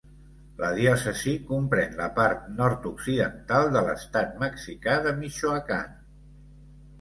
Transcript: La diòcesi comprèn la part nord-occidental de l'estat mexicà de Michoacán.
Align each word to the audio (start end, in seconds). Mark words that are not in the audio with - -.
La 0.59 0.69
diòcesi 0.77 1.33
comprèn 1.49 1.93
la 1.99 2.07
part 2.15 2.47
nord-occidental 2.61 3.69
de 3.77 3.85
l'estat 3.89 4.33
mexicà 4.45 4.97
de 5.05 5.13
Michoacán. 5.21 5.95